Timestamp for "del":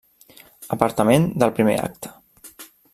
1.43-1.55